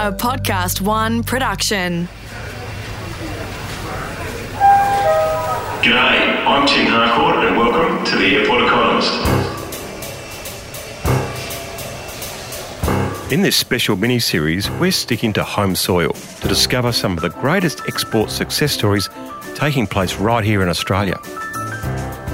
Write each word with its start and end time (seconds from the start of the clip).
a 0.00 0.10
Podcast 0.10 0.80
One 0.80 1.22
production. 1.22 2.08
G'day, 5.82 6.46
I'm 6.46 6.66
Tim 6.66 6.86
Harcourt 6.86 7.44
and 7.44 7.58
welcome 7.58 8.02
to 8.06 8.16
the 8.16 8.36
Airport 8.36 8.62
Economist. 8.62 9.12
In 13.30 13.42
this 13.42 13.56
special 13.56 13.94
mini 13.94 14.18
series, 14.20 14.70
we're 14.70 14.90
sticking 14.90 15.34
to 15.34 15.44
home 15.44 15.76
soil 15.76 16.12
to 16.12 16.48
discover 16.48 16.92
some 16.92 17.12
of 17.12 17.20
the 17.20 17.28
greatest 17.28 17.82
export 17.86 18.30
success 18.30 18.72
stories 18.72 19.10
taking 19.54 19.86
place 19.86 20.14
right 20.16 20.42
here 20.42 20.62
in 20.62 20.70
Australia. 20.70 21.20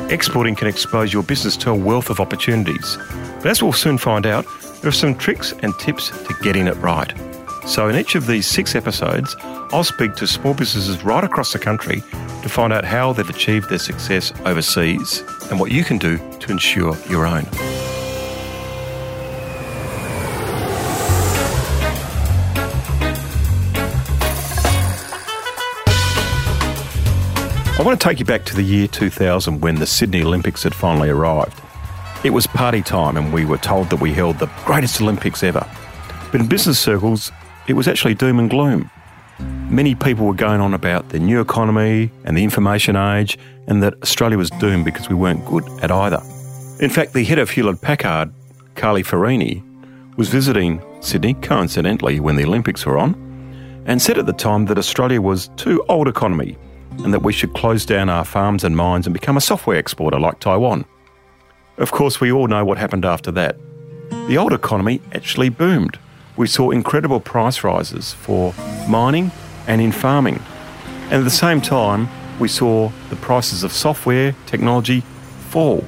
Exporting 0.09 0.55
can 0.55 0.69
expose 0.69 1.13
your 1.13 1.25
business 1.25 1.57
to 1.57 1.71
a 1.71 1.75
wealth 1.75 2.11
of 2.11 2.21
opportunities, 2.21 2.97
but 3.39 3.47
as 3.47 3.61
we'll 3.61 3.73
soon 3.73 3.99
find 3.99 4.25
out, 4.25 4.47
there 4.83 4.89
are 4.89 4.93
some 4.93 5.17
tricks 5.17 5.53
and 5.65 5.77
tips 5.81 6.11
to 6.11 6.35
getting 6.43 6.69
it 6.69 6.77
right. 6.77 7.13
So, 7.67 7.89
in 7.89 7.97
each 7.97 8.15
of 8.15 8.29
these 8.29 8.47
six 8.47 8.77
episodes, 8.77 9.35
I'll 9.41 9.83
speak 9.83 10.15
to 10.15 10.27
small 10.29 10.55
businesses 10.55 11.03
right 11.03 11.25
across 11.25 11.53
the 11.53 11.59
country 11.59 12.01
to 12.43 12.49
find 12.49 12.73
out 12.73 12.85
how 12.85 13.13
they've 13.13 13.29
achieved 13.29 13.69
their 13.69 13.81
success 13.81 14.33
overseas 14.45 15.25
and 15.51 15.59
what 15.59 15.73
you 15.73 15.83
can 15.83 15.99
do 15.99 16.17
to 16.39 16.53
ensure 16.53 16.97
your 17.09 17.27
own. 17.27 17.45
I 27.79 27.83
want 27.83 28.01
to 28.01 28.09
take 28.09 28.21
you 28.21 28.25
back 28.25 28.45
to 28.45 28.55
the 28.55 28.63
year 28.63 28.87
2000 28.87 29.61
when 29.61 29.75
the 29.75 29.87
Sydney 29.87 30.23
Olympics 30.23 30.63
had 30.63 30.75
finally 30.75 31.09
arrived. 31.09 31.61
It 32.25 32.31
was 32.31 32.47
party 32.47 32.81
time 32.81 33.17
and 33.17 33.33
we 33.33 33.45
were 33.45 33.59
told 33.59 33.91
that 33.91 34.01
we 34.01 34.13
held 34.13 34.39
the 34.39 34.51
greatest 34.65 35.01
Olympics 35.03 35.43
ever. 35.43 35.69
But 36.31 36.41
in 36.41 36.47
business 36.47 36.79
circles, 36.79 37.33
it 37.69 37.75
was 37.75 37.89
actually 37.89 38.15
doom 38.15 38.39
and 38.39 38.49
gloom. 38.51 38.91
Many 39.69 39.95
people 39.95 40.27
were 40.27 40.35
going 40.35 40.61
on 40.61 40.73
about 40.73 41.11
the 41.11 41.19
new 41.19 41.41
economy 41.41 42.11
and 42.25 42.37
the 42.37 42.45
information 42.45 42.97
age 42.97 43.39
and 43.67 43.83
that 43.83 43.95
Australia 44.03 44.39
was 44.39 44.51
doomed 44.51 44.85
because 44.85 45.09
we 45.09 45.15
weren't 45.15 45.45
good 45.45 45.65
at 45.83 45.91
either. 45.91 46.23
In 46.81 46.91
fact, 46.91 47.13
the 47.13 47.25
head 47.25 47.39
of 47.39 47.51
Hewlett 47.51 47.81
Packard, 47.81 48.33
Carly 48.75 49.03
Fiorina, 49.03 49.63
was 50.17 50.29
visiting 50.29 50.81
Sydney 51.01 51.35
coincidentally 51.35 52.21
when 52.21 52.37
the 52.37 52.45
Olympics 52.45 52.87
were 52.87 52.99
on 52.99 53.15
and 53.87 54.01
said 54.01 54.19
at 54.19 54.27
the 54.27 54.33
time 54.33 54.67
that 54.67 54.79
Australia 54.79 55.21
was 55.21 55.49
too 55.57 55.85
old 55.89 56.09
economy 56.09 56.57
and 57.05 57.13
that 57.13 57.23
we 57.23 57.33
should 57.33 57.53
close 57.55 57.85
down 57.85 58.09
our 58.09 58.25
farms 58.25 58.65
and 58.65 58.77
mines 58.77 59.07
and 59.07 59.13
become 59.13 59.37
a 59.37 59.41
software 59.41 59.79
exporter 59.79 60.19
like 60.19 60.41
Taiwan. 60.41 60.85
Of 61.79 61.93
course, 61.93 62.21
we 62.21 62.33
all 62.33 62.47
know 62.47 62.65
what 62.65 62.79
happened 62.79 63.05
after 63.05 63.31
that. 63.33 63.57
The 64.29 64.39
old 64.39 64.53
economy 64.53 65.03
actually 65.13 65.51
boomed. 65.51 65.99
We 66.37 66.47
saw 66.47 66.71
incredible 66.71 67.21
price 67.21 67.65
rises 67.65 68.13
for 68.13 68.55
mining 68.89 69.31
and 69.67 69.81
in 69.81 69.93
farming. 69.93 70.43
And 71.05 71.15
at 71.15 71.25
the 71.25 71.31
same 71.31 71.61
time, 71.61 72.09
we 72.39 72.49
saw 72.49 72.91
the 73.09 73.17
prices 73.17 73.63
of 73.63 73.73
software, 73.73 74.35
technology 74.47 75.01
fall. 75.49 75.85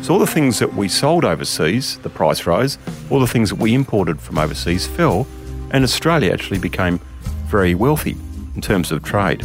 So 0.00 0.14
all 0.14 0.18
the 0.18 0.26
things 0.26 0.58
that 0.58 0.74
we 0.74 0.88
sold 0.88 1.24
overseas, 1.24 1.98
the 1.98 2.08
price 2.08 2.46
rose, 2.46 2.78
all 3.10 3.20
the 3.20 3.26
things 3.26 3.50
that 3.50 3.58
we 3.58 3.74
imported 3.74 4.20
from 4.20 4.38
overseas 4.38 4.86
fell, 4.86 5.26
and 5.70 5.84
Australia 5.84 6.32
actually 6.32 6.58
became 6.58 6.98
very 7.46 7.74
wealthy 7.74 8.16
in 8.54 8.62
terms 8.62 8.90
of 8.90 9.02
trade. 9.04 9.44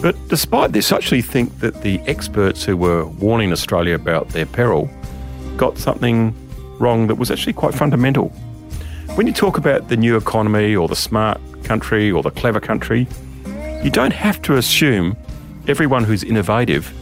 But 0.00 0.16
despite 0.28 0.72
this, 0.72 0.92
I 0.92 0.96
actually 0.96 1.22
think 1.22 1.58
that 1.60 1.82
the 1.82 1.98
experts 2.00 2.64
who 2.64 2.76
were 2.76 3.06
warning 3.06 3.52
Australia 3.52 3.94
about 3.94 4.28
their 4.28 4.46
peril 4.46 4.88
got 5.56 5.78
something 5.78 6.34
wrong 6.78 7.06
that 7.08 7.16
was 7.16 7.30
actually 7.30 7.54
quite 7.54 7.74
fundamental. 7.74 8.32
When 9.14 9.28
you 9.28 9.32
talk 9.32 9.58
about 9.58 9.86
the 9.86 9.96
new 9.96 10.16
economy 10.16 10.74
or 10.74 10.88
the 10.88 10.96
smart 10.96 11.40
country 11.62 12.10
or 12.10 12.20
the 12.24 12.32
clever 12.32 12.58
country, 12.58 13.06
you 13.84 13.88
don't 13.88 14.12
have 14.12 14.42
to 14.42 14.56
assume 14.56 15.16
everyone 15.68 16.02
who's 16.02 16.24
innovative 16.24 16.92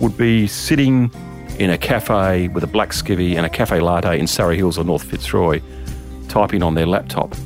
would 0.00 0.16
be 0.16 0.46
sitting 0.46 1.10
in 1.58 1.68
a 1.68 1.76
cafe 1.76 2.48
with 2.48 2.64
a 2.64 2.66
black 2.66 2.92
skivvy 2.92 3.36
and 3.36 3.44
a 3.44 3.50
cafe 3.50 3.80
latte 3.80 4.18
in 4.18 4.26
Surry 4.26 4.56
Hills 4.56 4.78
or 4.78 4.84
North 4.84 5.02
Fitzroy 5.02 5.60
typing 6.28 6.62
on 6.62 6.72
their 6.72 6.86
laptop. 6.86 7.36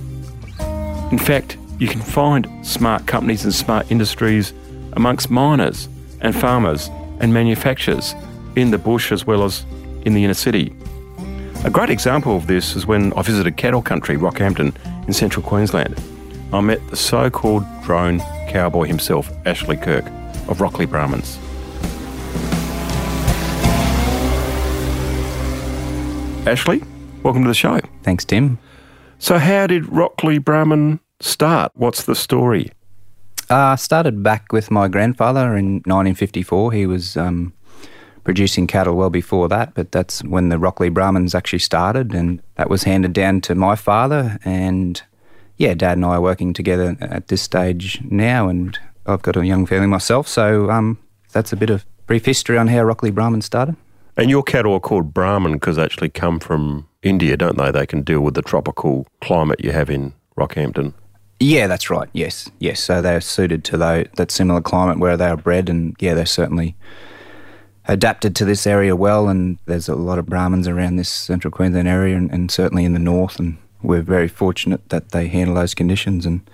In 1.10 1.18
fact, 1.18 1.58
you 1.80 1.88
can 1.88 2.00
find 2.00 2.46
smart 2.64 3.08
companies 3.08 3.42
and 3.42 3.52
smart 3.52 3.90
industries 3.90 4.52
amongst 4.92 5.30
miners 5.30 5.88
and 6.20 6.32
farmers 6.32 6.90
and 7.18 7.34
manufacturers 7.34 8.14
in 8.54 8.70
the 8.70 8.78
bush 8.78 9.10
as 9.10 9.26
well 9.26 9.42
as 9.42 9.66
in 10.06 10.14
the 10.14 10.22
inner 10.22 10.32
city. 10.32 10.72
A 11.64 11.70
great 11.70 11.90
example 11.90 12.36
of 12.36 12.48
this 12.48 12.74
is 12.74 12.88
when 12.88 13.12
I 13.12 13.22
visited 13.22 13.56
cattle 13.56 13.82
country, 13.82 14.16
Rockhampton, 14.16 14.74
in 15.06 15.12
central 15.12 15.44
Queensland. 15.44 15.96
I 16.52 16.60
met 16.60 16.84
the 16.90 16.96
so 16.96 17.30
called 17.30 17.62
drone 17.84 18.18
cowboy 18.48 18.86
himself, 18.86 19.30
Ashley 19.46 19.76
Kirk, 19.76 20.04
of 20.48 20.60
Rockley 20.60 20.88
Brahmans. 20.88 21.38
Ashley, 26.48 26.82
welcome 27.22 27.44
to 27.44 27.48
the 27.48 27.54
show. 27.54 27.78
Thanks, 28.02 28.24
Tim. 28.24 28.58
So, 29.20 29.38
how 29.38 29.68
did 29.68 29.88
Rockley 29.88 30.38
Brahman 30.38 30.98
start? 31.20 31.70
What's 31.76 32.02
the 32.02 32.16
story? 32.16 32.72
I 33.48 33.74
uh, 33.74 33.76
started 33.76 34.24
back 34.24 34.52
with 34.52 34.72
my 34.72 34.88
grandfather 34.88 35.56
in 35.56 35.74
1954. 35.84 36.72
He 36.72 36.86
was 36.86 37.16
um, 37.16 37.52
producing 38.24 38.66
cattle 38.66 38.94
well 38.94 39.10
before 39.10 39.48
that, 39.48 39.74
but 39.74 39.92
that's 39.92 40.22
when 40.24 40.48
the 40.48 40.58
Rockley 40.58 40.90
Brahmans 40.90 41.34
actually 41.34 41.58
started, 41.58 42.14
and 42.14 42.42
that 42.56 42.70
was 42.70 42.84
handed 42.84 43.12
down 43.12 43.40
to 43.42 43.54
my 43.54 43.74
father. 43.74 44.38
And 44.44 45.02
yeah, 45.56 45.74
Dad 45.74 45.98
and 45.98 46.04
I 46.04 46.16
are 46.16 46.20
working 46.20 46.52
together 46.52 46.96
at 47.00 47.28
this 47.28 47.42
stage 47.42 48.00
now, 48.02 48.48
and 48.48 48.78
I've 49.06 49.22
got 49.22 49.36
a 49.36 49.46
young 49.46 49.66
family 49.66 49.88
myself, 49.88 50.28
so 50.28 50.70
um, 50.70 50.98
that's 51.32 51.52
a 51.52 51.56
bit 51.56 51.70
of 51.70 51.84
brief 52.06 52.24
history 52.24 52.58
on 52.58 52.68
how 52.68 52.82
Rockley 52.82 53.10
Brahman 53.10 53.42
started. 53.42 53.76
And 54.16 54.28
your 54.28 54.42
cattle 54.42 54.74
are 54.74 54.80
called 54.80 55.14
Brahman 55.14 55.54
because 55.54 55.76
they 55.76 55.84
actually 55.84 56.10
come 56.10 56.38
from 56.38 56.86
India, 57.02 57.36
don't 57.36 57.56
they? 57.56 57.70
They 57.70 57.86
can 57.86 58.02
deal 58.02 58.20
with 58.20 58.34
the 58.34 58.42
tropical 58.42 59.06
climate 59.20 59.64
you 59.64 59.72
have 59.72 59.88
in 59.88 60.12
Rockhampton. 60.36 60.92
Yeah, 61.40 61.66
that's 61.66 61.90
right. 61.90 62.08
Yes, 62.12 62.50
yes. 62.60 62.80
So 62.80 63.02
they're 63.02 63.20
suited 63.20 63.64
to 63.64 63.76
that 63.78 64.30
similar 64.30 64.60
climate 64.60 64.98
where 64.98 65.16
they 65.16 65.26
are 65.26 65.36
bred, 65.36 65.68
and 65.68 65.96
yeah, 65.98 66.14
they're 66.14 66.26
certainly 66.26 66.76
adapted 67.86 68.36
to 68.36 68.44
this 68.44 68.66
area 68.66 68.94
well. 68.96 69.28
And 69.28 69.58
there's 69.66 69.88
a 69.88 69.94
lot 69.94 70.18
of 70.18 70.26
Brahmans 70.26 70.68
around 70.68 70.96
this 70.96 71.08
central 71.08 71.50
Queensland 71.50 71.88
area, 71.88 72.16
and, 72.16 72.30
and 72.30 72.50
certainly 72.50 72.84
in 72.84 72.92
the 72.92 72.98
north. 72.98 73.38
And 73.38 73.58
we're 73.82 74.02
very 74.02 74.28
fortunate 74.28 74.88
that 74.90 75.10
they 75.10 75.28
handle 75.28 75.54
those 75.54 75.74
conditions 75.74 76.26
and 76.26 76.48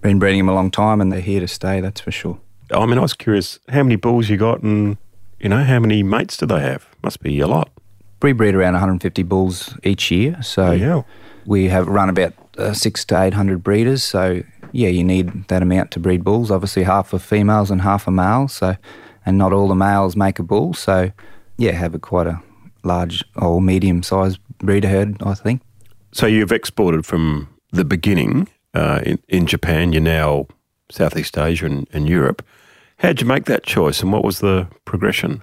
been 0.00 0.18
breeding 0.18 0.40
them 0.40 0.48
a 0.48 0.54
long 0.54 0.70
time, 0.70 1.00
and 1.00 1.10
they're 1.10 1.20
here 1.20 1.40
to 1.40 1.48
stay. 1.48 1.80
That's 1.80 2.00
for 2.00 2.10
sure. 2.10 2.38
I 2.70 2.86
mean, 2.86 2.98
I 2.98 3.02
was 3.02 3.14
curious 3.14 3.58
how 3.68 3.82
many 3.82 3.96
bulls 3.96 4.28
you 4.28 4.36
got, 4.36 4.62
and 4.62 4.96
you 5.40 5.48
know 5.48 5.64
how 5.64 5.78
many 5.78 6.02
mates 6.02 6.36
do 6.36 6.46
they 6.46 6.60
have? 6.60 6.86
Must 7.02 7.20
be 7.22 7.40
a 7.40 7.46
lot. 7.46 7.70
We 8.22 8.32
breed 8.32 8.54
around 8.54 8.72
150 8.72 9.22
bulls 9.24 9.76
each 9.82 10.10
year, 10.10 10.42
so 10.42 10.70
yeah. 10.70 11.02
we 11.44 11.68
have 11.68 11.86
run 11.88 12.08
about 12.08 12.32
uh, 12.56 12.72
six 12.72 13.04
to 13.06 13.20
800 13.20 13.62
breeders. 13.62 14.02
So 14.02 14.42
yeah, 14.74 14.88
you 14.88 15.04
need 15.04 15.46
that 15.48 15.62
amount 15.62 15.92
to 15.92 16.00
breed 16.00 16.24
bulls. 16.24 16.50
Obviously, 16.50 16.82
half 16.82 17.14
are 17.14 17.18
females 17.20 17.70
and 17.70 17.82
half 17.82 18.08
are 18.08 18.10
males. 18.10 18.54
So, 18.54 18.76
and 19.26 19.38
not 19.38 19.52
all 19.52 19.68
the 19.68 19.74
males 19.74 20.16
make 20.16 20.38
a 20.38 20.42
bull. 20.42 20.74
So, 20.74 21.10
yeah, 21.56 21.72
have 21.72 21.94
a 21.94 21.98
quite 21.98 22.26
a 22.26 22.40
large 22.82 23.24
or 23.36 23.60
medium-sized 23.60 24.38
breeder 24.58 24.88
herd, 24.88 25.22
I 25.22 25.34
think. 25.34 25.62
So 26.12 26.26
you've 26.26 26.52
exported 26.52 27.04
from 27.04 27.48
the 27.72 27.84
beginning 27.84 28.48
uh, 28.74 29.00
in, 29.04 29.18
in 29.28 29.46
Japan. 29.46 29.92
You're 29.92 30.02
now 30.02 30.46
Southeast 30.90 31.36
Asia 31.36 31.66
and, 31.66 31.88
and 31.92 32.08
Europe. 32.08 32.44
How 32.98 33.08
did 33.08 33.20
you 33.20 33.26
make 33.26 33.46
that 33.46 33.64
choice, 33.64 34.02
and 34.02 34.12
what 34.12 34.24
was 34.24 34.38
the 34.38 34.68
progression? 34.84 35.42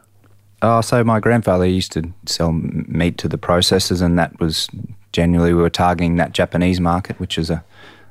Oh, 0.61 0.81
so 0.81 1.03
my 1.03 1.19
grandfather 1.19 1.65
used 1.65 1.91
to 1.93 2.13
sell 2.25 2.51
meat 2.53 3.17
to 3.17 3.27
the 3.27 3.37
processors, 3.37 4.01
and 4.01 4.17
that 4.17 4.39
was 4.39 4.69
generally 5.11 5.53
we 5.53 5.61
were 5.61 5.69
targeting 5.69 6.15
that 6.15 6.31
Japanese 6.31 6.79
market, 6.79 7.19
which 7.19 7.37
is 7.37 7.49
a, 7.49 7.63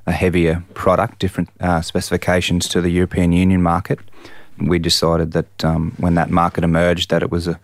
a 0.07 0.13
heavier 0.13 0.63
product, 0.75 1.19
different 1.19 1.49
uh, 1.61 1.81
specifications 1.81 2.69
to 2.69 2.81
the 2.81 2.91
European 2.91 3.33
Union 3.33 3.63
market. 3.63 4.01
We 4.61 4.79
decided 4.79 5.33
that 5.33 5.65
um, 5.65 5.95
when 5.99 6.15
that 6.15 6.31
market 6.31 6.65
emerged, 6.65 7.11
that 7.11 7.23
it 7.23 7.31
was 7.31 7.47
a 7.47 7.59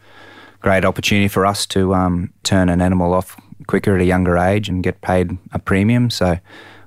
great 0.60 0.84
opportunity 0.84 1.28
for 1.28 1.46
us 1.46 1.66
to 1.66 1.94
um, 1.94 2.32
turn 2.42 2.68
an 2.68 2.80
animal 2.80 3.12
off 3.12 3.36
quicker 3.66 3.94
at 3.94 4.00
a 4.00 4.04
younger 4.04 4.38
age 4.38 4.68
and 4.68 4.82
get 4.82 5.00
paid 5.00 5.36
a 5.52 5.58
premium. 5.58 6.10
So 6.10 6.38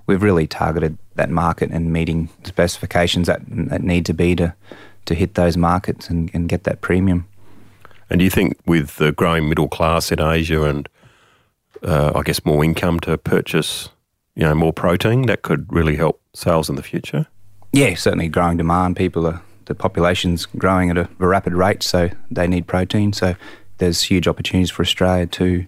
we've 0.07 0.23
really 0.23 0.47
targeted 0.47 0.97
that 1.15 1.29
market 1.29 1.69
and 1.71 1.91
meeting 1.91 2.29
specifications 2.43 3.27
that, 3.27 3.41
that 3.47 3.83
need 3.83 4.05
to 4.05 4.13
be 4.13 4.35
to, 4.35 4.53
to 5.05 5.15
hit 5.15 5.35
those 5.35 5.57
markets 5.57 6.09
and, 6.09 6.31
and 6.33 6.49
get 6.49 6.63
that 6.63 6.81
premium. 6.81 7.27
And 8.09 8.19
do 8.19 8.23
you 8.23 8.31
think 8.31 8.57
with 8.65 8.95
the 8.95 9.11
growing 9.11 9.49
middle 9.49 9.67
class 9.67 10.11
in 10.11 10.19
Asia 10.19 10.63
and 10.63 10.89
uh, 11.83 12.11
I 12.15 12.23
guess 12.23 12.43
more 12.45 12.63
income 12.63 12.99
to 13.01 13.17
purchase, 13.17 13.89
you 14.35 14.43
know, 14.43 14.55
more 14.55 14.73
protein, 14.73 15.27
that 15.27 15.43
could 15.43 15.71
really 15.71 15.95
help 15.95 16.19
sales 16.33 16.69
in 16.69 16.75
the 16.75 16.83
future? 16.83 17.27
Yeah, 17.71 17.93
certainly 17.95 18.29
growing 18.29 18.57
demand. 18.57 18.95
People 18.95 19.27
are 19.27 19.41
the 19.69 19.75
population's 19.75 20.47
growing 20.47 20.89
at 20.89 20.97
a 20.97 21.07
rapid 21.19 21.53
rate, 21.53 21.83
so 21.83 22.09
they 22.29 22.47
need 22.47 22.65
protein. 22.67 23.13
So 23.13 23.35
there's 23.77 24.01
huge 24.01 24.27
opportunities 24.27 24.71
for 24.71 24.81
Australia 24.81 25.27
to 25.27 25.65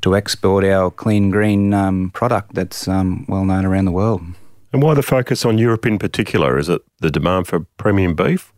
to 0.00 0.14
export 0.14 0.64
our 0.64 0.92
clean 0.92 1.30
green 1.30 1.74
um, 1.74 2.10
product 2.10 2.54
that's 2.54 2.86
um, 2.86 3.24
well 3.28 3.44
known 3.44 3.64
around 3.64 3.84
the 3.84 3.92
world. 3.92 4.22
And 4.72 4.82
why 4.82 4.94
the 4.94 5.02
focus 5.02 5.44
on 5.44 5.58
Europe 5.58 5.86
in 5.86 5.98
particular? 5.98 6.58
Is 6.58 6.68
it 6.68 6.82
the 7.00 7.10
demand 7.10 7.48
for 7.48 7.60
premium 7.78 8.14
beef? 8.14 8.52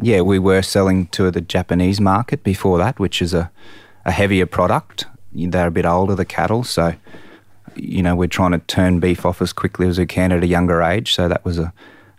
Yeah, 0.00 0.22
we 0.22 0.38
were 0.38 0.62
selling 0.62 1.06
to 1.08 1.30
the 1.30 1.40
Japanese 1.40 2.00
market 2.00 2.42
before 2.42 2.78
that, 2.78 2.98
which 2.98 3.22
is 3.22 3.32
a, 3.32 3.50
a 4.04 4.10
heavier 4.10 4.46
product. 4.46 5.06
They're 5.32 5.68
a 5.68 5.70
bit 5.70 5.86
older, 5.86 6.14
the 6.14 6.24
cattle, 6.24 6.64
so 6.64 6.94
you 7.74 8.02
know 8.02 8.14
we're 8.16 8.28
trying 8.28 8.52
to 8.52 8.58
turn 8.58 9.00
beef 9.00 9.24
off 9.24 9.40
as 9.40 9.52
quickly 9.52 9.88
as 9.88 9.98
we 9.98 10.06
can 10.06 10.32
at 10.32 10.42
a 10.42 10.46
younger 10.46 10.82
age. 10.82 11.14
So 11.14 11.28
that 11.28 11.44
was 11.44 11.58
a, 11.58 11.72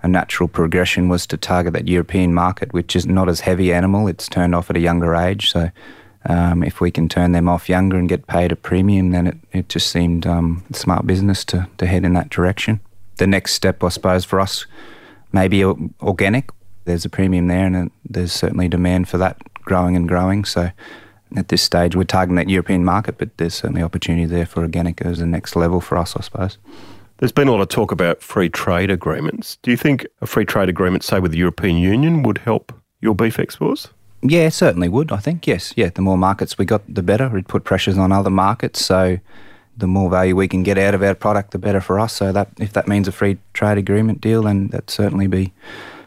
a 0.04 0.08
natural 0.08 0.50
progression 0.50 1.08
was 1.08 1.26
to 1.28 1.38
target 1.38 1.74
that 1.74 1.88
European 1.88 2.34
market, 2.34 2.74
which 2.74 2.96
is 2.96 3.06
not 3.06 3.30
as 3.30 3.40
heavy 3.40 3.74
animal. 3.74 4.08
It's 4.08 4.28
turned 4.28 4.54
off 4.54 4.70
at 4.70 4.76
a 4.76 4.82
younger 4.82 5.16
age, 5.16 5.50
so 5.50 5.72
um, 6.26 6.64
if 6.64 6.82
we 6.82 6.92
can 6.92 7.10
turn 7.10 7.32
them 7.32 7.50
off 7.50 7.70
younger 7.70 7.98
and 7.98 8.08
get 8.08 8.28
paid 8.28 8.52
a 8.52 8.56
premium, 8.56 9.12
then 9.12 9.28
it, 9.28 9.38
it 9.52 9.70
just 9.70 9.88
seemed 9.92 10.28
um, 10.28 10.64
smart 10.72 11.08
business 11.08 11.44
to, 11.46 11.68
to 11.78 11.86
head 11.86 12.06
in 12.06 12.14
that 12.14 12.30
direction. 12.30 12.80
The 13.18 13.28
next 13.28 13.54
step, 13.54 13.84
I 13.84 13.90
suppose, 13.90 14.26
for 14.26 14.40
us, 14.40 14.66
maybe 15.32 15.64
organic. 15.64 16.50
There's 16.86 17.06
a 17.06 17.10
premium 17.10 17.48
there, 17.48 17.66
and 17.66 17.92
there's 18.10 18.34
certainly 18.34 18.68
demand 18.68 19.08
for 19.08 19.18
that 19.20 19.42
growing 19.64 19.96
and 19.96 20.08
growing. 20.08 20.44
So 20.44 20.70
at 21.36 21.48
this 21.48 21.62
stage, 21.62 21.96
we're 21.96 22.04
targeting 22.04 22.36
that 22.36 22.50
European 22.50 22.84
market, 22.84 23.18
but 23.18 23.38
there's 23.38 23.56
certainly 23.56 23.82
opportunity 23.82 24.26
there 24.26 24.46
for 24.46 24.62
organic 24.62 25.02
as 25.02 25.20
the 25.20 25.26
next 25.26 25.56
level 25.56 25.80
for 25.80 25.98
us, 25.98 26.16
I 26.16 26.22
suppose. 26.22 26.58
There's 27.24 27.32
been 27.32 27.48
a 27.48 27.54
lot 27.54 27.62
of 27.62 27.70
talk 27.70 27.94
about 27.94 28.22
free 28.22 28.50
trade 28.50 28.92
agreements. 28.92 29.58
Do 29.62 29.72
you 29.72 29.78
think 29.78 30.06
a 30.20 30.28
free 30.28 30.44
trade 30.44 30.68
agreement, 30.68 31.06
say 31.06 31.22
with 31.22 31.32
the 31.32 31.38
European 31.38 31.78
Union, 31.78 32.22
would 32.24 32.40
help 32.40 32.74
your 33.00 33.16
beef 33.16 33.40
exports? 33.40 33.88
Yeah, 34.22 34.50
certainly 34.50 34.90
would. 34.90 35.10
I 35.10 35.20
think 35.20 35.48
yes. 35.48 35.74
Yeah, 35.78 35.88
the 35.88 36.02
more 36.02 36.18
markets 36.18 36.58
we 36.58 36.66
got, 36.66 36.82
the 36.94 37.02
better. 37.02 37.28
It'd 37.28 37.48
put 37.48 37.64
pressures 37.64 37.98
on 37.98 38.12
other 38.12 38.30
markets. 38.30 38.86
So 38.86 39.20
the 39.78 39.88
more 39.88 40.10
value 40.10 40.36
we 40.36 40.50
can 40.50 40.64
get 40.64 40.78
out 40.78 40.94
of 40.94 41.02
our 41.02 41.16
product, 41.16 41.52
the 41.52 41.60
better 41.60 41.80
for 41.80 41.98
us. 41.98 42.12
So 42.12 42.34
that 42.34 42.50
if 42.60 42.74
that 42.74 42.90
means 42.90 43.08
a 43.08 43.14
free 43.14 43.38
trade 43.54 43.78
agreement 43.78 44.20
deal, 44.20 44.44
then 44.44 44.68
that'd 44.68 44.90
certainly 44.90 45.28
be 45.28 45.54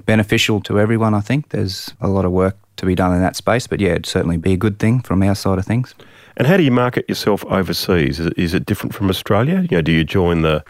beneficial 0.05 0.61
to 0.65 0.79
everyone. 0.79 1.15
I 1.15 1.21
think 1.21 1.49
there's 1.49 1.95
a 1.99 2.09
lot 2.09 2.27
of 2.27 2.33
work 2.33 2.59
to 2.77 2.85
be 2.85 2.95
done 2.95 3.15
in 3.15 3.23
that 3.23 3.37
space, 3.37 3.67
but 3.67 3.81
yeah, 3.81 3.93
it'd 3.93 4.05
certainly 4.05 4.37
be 4.37 4.53
a 4.53 4.59
good 4.59 4.79
thing 4.79 5.01
from 5.01 5.23
our 5.23 5.35
side 5.35 5.59
of 5.59 5.65
things. 5.65 5.95
And 6.37 6.47
how 6.47 6.59
do 6.59 6.63
you 6.63 6.71
market 6.71 7.09
yourself 7.09 7.43
overseas? 7.47 8.21
Is 8.21 8.27
it, 8.27 8.35
is 8.37 8.53
it 8.53 8.67
different 8.67 8.95
from 8.95 9.09
Australia? 9.09 9.63
You 9.71 9.79
know, 9.79 9.81
do 9.81 9.93
you 9.93 10.05
join 10.05 10.43
the 10.43 10.63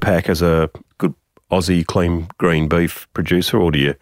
pack 0.00 0.28
as 0.28 0.42
a 0.42 0.70
good 0.98 1.14
Aussie 1.50 1.86
clean 1.86 2.28
green 2.38 2.68
beef 2.68 3.06
producer, 3.12 3.58
or 3.58 3.70
do 3.70 3.78
you 3.78 3.94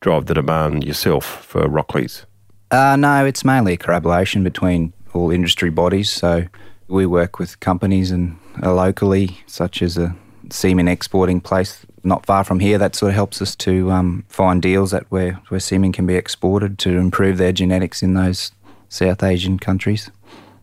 drive 0.00 0.26
the 0.26 0.34
demand 0.34 0.84
yourself 0.84 1.44
for 1.44 1.68
Rockley's? 1.68 2.26
Uh, 2.70 2.96
no, 2.96 3.24
it's 3.24 3.44
mainly 3.44 3.74
a 3.74 3.76
collaboration 3.76 4.44
between 4.44 4.92
all 5.14 5.30
industry 5.30 5.70
bodies. 5.70 6.10
So 6.10 6.46
we 6.88 7.06
work 7.06 7.38
with 7.38 7.60
companies 7.60 8.10
and 8.10 8.38
uh, 8.62 8.74
locally, 8.74 9.38
such 9.46 9.82
as 9.82 9.96
a 9.96 10.14
semen 10.50 10.88
exporting 10.88 11.40
place 11.40 11.84
not 12.04 12.26
far 12.26 12.44
from 12.44 12.60
here. 12.60 12.78
That 12.78 12.94
sort 12.94 13.10
of 13.10 13.14
helps 13.14 13.42
us 13.42 13.54
to 13.56 13.90
um, 13.90 14.24
find 14.28 14.62
deals 14.62 14.90
that 14.90 15.04
where 15.10 15.32
where 15.48 15.60
semen 15.60 15.92
can 15.92 16.06
be 16.06 16.14
exported 16.14 16.78
to 16.80 16.96
improve 16.96 17.38
their 17.38 17.52
genetics 17.52 18.02
in 18.02 18.14
those 18.14 18.52
South 18.88 19.22
Asian 19.22 19.58
countries. 19.58 20.10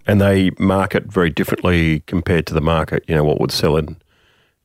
And 0.08 0.22
they 0.22 0.52
market 0.60 1.06
very 1.06 1.32
differently 1.32 2.02
compared 2.02 2.46
to 2.48 2.54
the 2.54 2.62
market. 2.62 3.04
You 3.08 3.16
know, 3.16 3.24
what 3.24 3.40
would 3.40 3.52
sell 3.52 3.78
in 3.78 3.98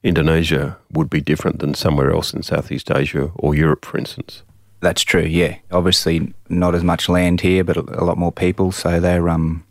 Indonesia 0.03 0.79
would 0.93 1.11
be 1.11 1.21
different 1.21 1.59
than 1.59 1.75
somewhere 1.75 2.11
else 2.11 2.33
in 2.33 2.43
Southeast 2.43 2.91
Asia 2.91 3.31
or 3.35 3.55
Europe, 3.55 3.85
for 3.85 3.99
instance. 3.99 4.43
That's 4.81 5.03
true. 5.03 5.23
Yeah, 5.23 5.57
obviously 5.71 6.33
not 6.49 6.75
as 6.75 6.83
much 6.83 7.09
land 7.09 7.43
here, 7.43 7.63
but 7.63 7.77
a 7.77 8.05
lot 8.05 8.17
more 8.17 8.33
people. 8.33 8.73
So 8.73 8.99
they're 8.99 9.29
um, 9.29 9.63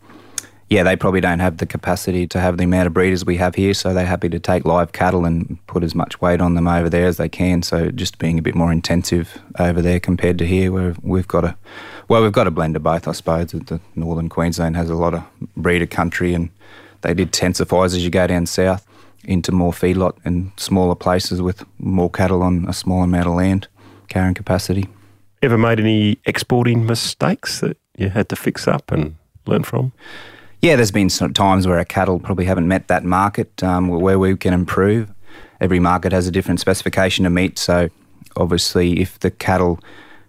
yeah, 0.69 0.83
they 0.83 0.95
probably 0.95 1.19
don't 1.19 1.39
have 1.39 1.57
the 1.57 1.65
capacity 1.65 2.27
to 2.27 2.39
have 2.39 2.57
the 2.57 2.65
amount 2.65 2.85
of 2.85 2.93
breeders 2.93 3.25
we 3.25 3.37
have 3.37 3.55
here. 3.55 3.73
So 3.73 3.91
they're 3.91 4.05
happy 4.05 4.29
to 4.29 4.39
take 4.39 4.65
live 4.65 4.91
cattle 4.91 5.25
and 5.25 5.57
put 5.65 5.83
as 5.83 5.95
much 5.95 6.21
weight 6.21 6.41
on 6.41 6.53
them 6.53 6.67
over 6.67 6.91
there 6.91 7.07
as 7.07 7.17
they 7.17 7.27
can. 7.27 7.63
So 7.63 7.89
just 7.89 8.19
being 8.19 8.37
a 8.37 8.43
bit 8.43 8.53
more 8.53 8.71
intensive 8.71 9.41
over 9.57 9.81
there 9.81 9.99
compared 9.99 10.37
to 10.37 10.45
here, 10.45 10.71
where 10.71 10.93
we've 11.01 11.27
got 11.27 11.43
a 11.43 11.57
well, 12.07 12.21
we've 12.21 12.31
got 12.31 12.45
a 12.45 12.51
blend 12.51 12.75
of 12.75 12.83
both, 12.83 13.07
I 13.07 13.13
suppose. 13.13 13.47
The 13.51 13.79
northern 13.95 14.29
Queensland 14.29 14.75
has 14.75 14.91
a 14.91 14.95
lot 14.95 15.15
of 15.15 15.23
breeder 15.57 15.87
country, 15.87 16.35
and 16.35 16.49
they 17.01 17.15
did 17.15 17.29
intensify 17.29 17.85
as 17.85 18.03
you 18.03 18.11
go 18.11 18.27
down 18.27 18.45
south 18.45 18.85
into 19.23 19.51
more 19.51 19.71
feedlot 19.71 20.17
and 20.25 20.51
smaller 20.57 20.95
places 20.95 21.41
with 21.41 21.63
more 21.79 22.09
cattle 22.09 22.41
on 22.41 22.65
a 22.67 22.73
small 22.73 23.03
amount 23.03 23.27
of 23.27 23.33
land 23.33 23.67
carrying 24.07 24.33
capacity. 24.33 24.87
Ever 25.41 25.57
made 25.57 25.79
any 25.79 26.17
exporting 26.25 26.85
mistakes 26.85 27.61
that 27.61 27.77
you 27.97 28.09
had 28.09 28.29
to 28.29 28.35
fix 28.35 28.67
up 28.67 28.91
and 28.91 29.15
learn 29.45 29.63
from? 29.63 29.91
Yeah, 30.61 30.75
there's 30.75 30.91
been 30.91 31.09
some 31.09 31.33
times 31.33 31.65
where 31.65 31.77
our 31.77 31.85
cattle 31.85 32.19
probably 32.19 32.45
haven't 32.45 32.67
met 32.67 32.87
that 32.89 33.05
market 33.05 33.63
um, 33.63 33.87
where 33.87 34.19
we 34.19 34.35
can 34.35 34.53
improve. 34.53 35.13
Every 35.61 35.79
market 35.79 36.11
has 36.11 36.27
a 36.27 36.31
different 36.31 36.59
specification 36.59 37.23
to 37.23 37.29
meet, 37.29 37.57
so 37.57 37.89
obviously, 38.35 38.99
if 38.99 39.19
the 39.19 39.31
cattle 39.31 39.79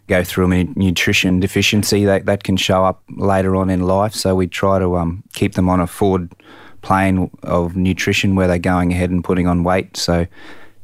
go 0.07 0.25
through 0.25 0.53
a 0.53 0.65
nutrition 0.77 1.41
deficiency, 1.41 2.05
that, 2.05 2.27
that 2.27 2.45
can 2.45 2.57
show 2.57 2.85
up 2.85 3.03
later 3.17 3.57
on 3.57 3.71
in 3.71 3.81
life. 3.81 4.13
So 4.15 4.35
we 4.35 4.47
try 4.47 4.79
to 4.79 4.97
um, 4.97 5.23
keep 5.35 5.55
them 5.55 5.69
on 5.69 5.81
a 5.81 5.87
forward 5.87 6.33
plane 6.83 7.31
of 7.43 7.77
nutrition 7.77 8.35
where 8.37 8.49
they're 8.49 8.59
going 8.59 8.93
ahead 8.93 9.11
and 9.11 9.25
putting 9.25 9.47
on 9.47 9.65
weight. 9.65 9.97
So 9.97 10.27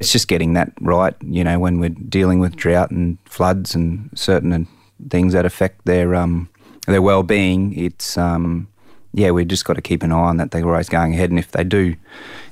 it's 0.00 0.12
just 0.12 0.28
getting 0.28 0.54
that 0.54 0.72
right. 0.80 1.14
You 1.22 1.44
know, 1.44 1.58
when 1.58 1.80
we're 1.80 1.90
dealing 1.90 2.38
with 2.38 2.56
drought 2.56 2.90
and 2.90 3.18
floods 3.24 3.74
and 3.74 4.10
certain 4.14 4.66
things 5.10 5.32
that 5.32 5.44
affect 5.44 5.84
their 5.84 6.14
um, 6.14 6.48
their 6.86 7.02
well 7.02 7.22
being, 7.22 7.76
it's 7.78 8.16
um, 8.18 8.68
yeah, 9.16 9.30
we've 9.30 9.48
just 9.48 9.64
got 9.64 9.74
to 9.74 9.82
keep 9.82 10.02
an 10.02 10.12
eye 10.12 10.16
on 10.16 10.36
that 10.36 10.50
they're 10.50 10.68
always 10.68 10.90
going 10.90 11.14
ahead. 11.14 11.30
And 11.30 11.38
if 11.38 11.52
they 11.52 11.64
do 11.64 11.96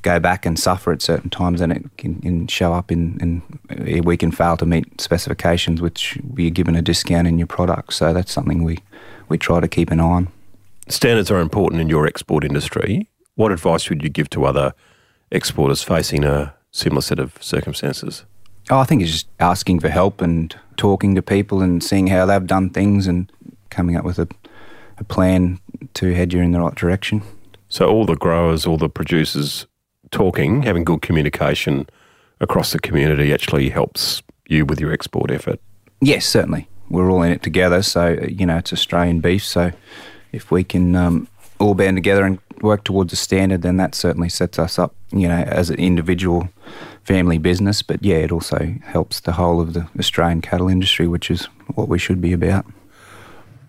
go 0.00 0.19
back 0.19 0.46
and 0.46 0.58
suffer 0.58 0.93
at 0.93 1.02
certain 1.02 1.29
times, 1.29 1.61
then 1.61 1.70
it 1.70 1.85
can, 1.99 2.23
can 2.23 2.46
show 2.46 2.73
up 2.73 2.91
in, 2.91 3.43
in, 3.69 4.02
we 4.02 4.17
can 4.17 4.31
fail 4.31 4.56
to 4.56 4.64
meet 4.64 4.99
specifications, 4.99 5.82
which 5.82 6.17
are 6.17 6.50
given 6.50 6.75
a 6.75 6.81
discount 6.81 7.29
in 7.29 7.37
your 7.37 7.46
product. 7.46 7.93
So 7.93 8.14
that's 8.14 8.32
something 8.32 8.64
we, 8.64 8.79
we 9.29 9.37
try 9.37 9.61
to 9.61 9.69
keep 9.69 9.91
an 9.91 10.00
eye 10.00 10.05
on. 10.05 10.29
Standards 10.88 11.31
are 11.31 11.41
important 11.41 11.82
in 11.82 11.91
your 11.91 12.06
export 12.06 12.44
industry. 12.44 13.11
What 13.36 13.50
advice 13.50 13.88
would 13.88 14.02
you 14.02 14.08
give 14.08 14.31
to 14.31 14.44
other 14.44 14.75
exporters 15.31 15.82
facing 15.82 16.25
a 16.25 16.54
similar 16.70 17.00
set 17.00 17.19
of 17.19 17.36
circumstances? 17.40 18.25
Oh, 18.70 18.78
I 18.78 18.84
think 18.84 19.02
it's 19.02 19.10
just 19.10 19.28
asking 19.40 19.81
for 19.81 19.88
help 19.88 20.20
and 20.20 20.54
talking 20.76 21.14
to 21.14 21.22
people 21.22 21.60
and 21.60 21.82
seeing 21.82 22.06
how 22.06 22.26
they've 22.26 22.46
done 22.46 22.70
things 22.70 23.06
and 23.06 23.31
coming 23.70 23.96
up 23.96 24.04
with 24.04 24.19
a, 24.19 24.28
a 24.98 25.04
plan 25.04 25.58
to 25.94 26.14
head 26.14 26.32
you 26.32 26.40
in 26.40 26.52
the 26.52 26.60
right 26.60 26.75
direction. 26.75 27.22
So, 27.69 27.88
all 27.88 28.06
the 28.06 28.16
growers, 28.16 28.66
all 28.66 28.78
the 28.78 28.88
producers 28.88 29.66
talking, 30.10 30.62
having 30.62 30.84
good 30.84 31.02
communication 31.02 31.88
across 32.41 32.72
the 32.72 32.79
community 32.79 33.32
actually 33.32 33.69
helps 33.70 34.22
you 34.48 34.64
with 34.64 34.81
your 34.81 34.93
export 34.93 35.31
effort? 35.31 35.60
Yes, 36.00 36.26
certainly. 36.26 36.69
We're 36.88 37.10
all 37.10 37.22
in 37.22 37.32
it 37.32 37.43
together. 37.43 37.82
So, 37.82 38.19
you 38.29 38.46
know, 38.46 38.58
it's 38.58 38.72
Australian 38.72 39.20
beef. 39.20 39.44
So, 39.44 39.72
if 40.32 40.50
we 40.50 40.62
can 40.62 40.94
um, 40.94 41.29
all 41.58 41.74
band 41.74 41.96
together 41.96 42.24
and 42.24 42.38
work 42.64 42.82
towards 42.82 43.12
a 43.12 43.16
standard, 43.16 43.62
then 43.62 43.76
that 43.76 43.94
certainly 43.94 44.28
sets 44.28 44.58
us 44.58 44.78
up, 44.78 44.94
you 45.12 45.28
know, 45.28 45.42
as 45.42 45.70
an 45.70 45.78
individual 45.78 46.48
family 47.04 47.38
business. 47.38 47.82
But 47.82 48.04
yeah, 48.04 48.16
it 48.16 48.32
also 48.32 48.74
helps 48.82 49.20
the 49.20 49.32
whole 49.32 49.60
of 49.60 49.74
the 49.74 49.86
Australian 49.98 50.40
cattle 50.40 50.68
industry, 50.68 51.06
which 51.06 51.30
is 51.30 51.44
what 51.74 51.88
we 51.88 51.98
should 51.98 52.20
be 52.20 52.32
about. 52.32 52.66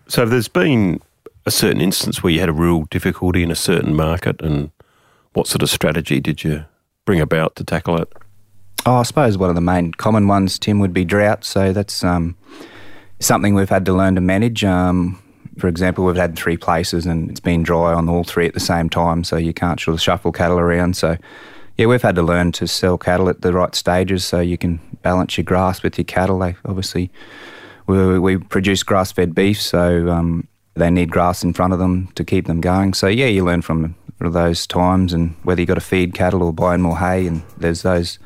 So 0.07 0.25
there's 0.25 0.47
been 0.47 1.01
a 1.45 1.51
certain 1.51 1.81
instance 1.81 2.23
where 2.23 2.33
you 2.33 2.39
had 2.39 2.49
a 2.49 2.53
real 2.53 2.85
difficulty 2.85 3.43
in 3.43 3.51
a 3.51 3.55
certain 3.55 3.95
market, 3.95 4.41
and 4.41 4.71
what 5.33 5.47
sort 5.47 5.61
of 5.61 5.69
strategy 5.69 6.19
did 6.19 6.43
you 6.43 6.65
bring 7.05 7.21
about 7.21 7.55
to 7.57 7.63
tackle 7.63 8.01
it? 8.01 8.11
Oh, 8.85 8.95
I 8.95 9.03
suppose 9.03 9.37
one 9.37 9.49
of 9.49 9.55
the 9.55 9.61
main 9.61 9.91
common 9.93 10.27
ones, 10.27 10.59
Tim, 10.59 10.79
would 10.79 10.93
be 10.93 11.05
drought. 11.05 11.43
So 11.43 11.73
that's 11.73 12.03
um, 12.03 12.35
something 13.19 13.55
we've 13.55 13.69
had 13.69 13.85
to 13.85 13.93
learn 13.93 14.15
to 14.15 14.21
manage. 14.21 14.63
Um, 14.63 15.21
for 15.57 15.67
example, 15.67 16.05
we've 16.05 16.15
had 16.15 16.35
three 16.35 16.57
places 16.57 17.05
and 17.05 17.29
it's 17.29 17.39
been 17.39 17.63
dry 17.63 17.93
on 17.93 18.09
all 18.09 18.23
three 18.23 18.45
at 18.45 18.53
the 18.53 18.59
same 18.59 18.89
time, 18.89 19.23
so 19.23 19.37
you 19.37 19.53
can't 19.53 19.79
sort 19.79 19.93
of 19.93 20.01
shuffle 20.01 20.31
cattle 20.31 20.59
around. 20.59 20.97
So, 20.97 21.17
yeah, 21.77 21.85
we've 21.85 22.01
had 22.01 22.15
to 22.15 22.23
learn 22.23 22.51
to 22.53 22.67
sell 22.67 22.97
cattle 22.97 23.29
at 23.29 23.41
the 23.41 23.53
right 23.53 23.73
stages 23.75 24.25
so 24.25 24.39
you 24.39 24.57
can 24.57 24.79
balance 25.01 25.37
your 25.37 25.43
grass 25.43 25.83
with 25.83 25.97
your 25.97 26.05
cattle. 26.05 26.39
They 26.39 26.55
obviously 26.65 27.09
we, 27.87 28.19
we 28.19 28.37
produce 28.37 28.83
grass-fed 28.83 29.35
beef, 29.35 29.61
so 29.61 30.09
um, 30.09 30.47
they 30.73 30.89
need 30.89 31.11
grass 31.11 31.43
in 31.43 31.53
front 31.53 31.73
of 31.73 31.79
them 31.79 32.07
to 32.15 32.23
keep 32.23 32.47
them 32.47 32.61
going. 32.61 32.93
So 32.93 33.07
yeah, 33.07 33.27
you 33.27 33.43
learn 33.45 33.61
from 33.61 33.95
those 34.19 34.65
times 34.65 35.13
and 35.13 35.35
whether 35.43 35.61
you 35.61 35.67
got 35.67 35.75
to 35.75 35.81
feed 35.81 36.13
cattle 36.13 36.41
or 36.43 36.51
buy 36.53 36.77
more 36.77 36.97
hay, 36.97 37.27
and 37.27 37.43
there's 37.57 37.83
those 37.83 38.19